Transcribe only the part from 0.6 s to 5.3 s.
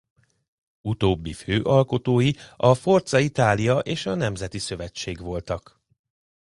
Utóbbi fő alkotói a Forza Italia és a Nemzeti Szövetség